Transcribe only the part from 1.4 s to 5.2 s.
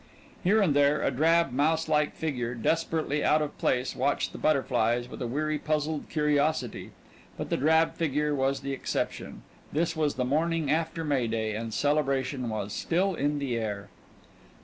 mouse like figure, desperately out of place, watched the butterflies